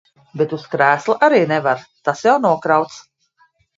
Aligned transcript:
Bet 0.39 0.53
uz 0.55 0.61
krēsla 0.71 1.17
arī 1.27 1.41
nevar, 1.53 1.85
tas 2.09 2.25
jau 2.29 2.37
nokrauts. 2.47 2.99